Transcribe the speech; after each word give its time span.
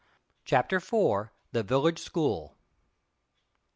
*Chapter 0.45 0.77
IV.* 0.77 1.29
*THE 1.51 1.61
VILLAGE 1.61 1.99
SCHOOL. 1.99 2.55